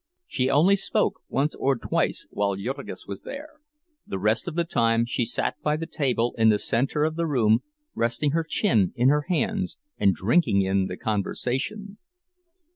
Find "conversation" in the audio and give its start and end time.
10.97-11.99